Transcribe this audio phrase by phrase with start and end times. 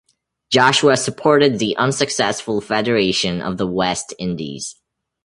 [0.49, 4.77] Joshua supported the unsuccessful Federation of the West Indies.